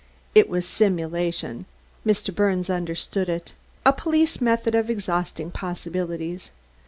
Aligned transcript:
It 0.33 0.49
was 0.49 0.67
simulation; 0.67 1.65
Mr. 2.03 2.33
Birnes 2.33 2.71
understood 2.71 3.29
it; 3.29 3.53
a 3.85 3.93
police 3.93 4.41
method 4.41 4.73
of 4.73 4.89
exhausting 4.89 5.51
possibilities. 5.51 6.49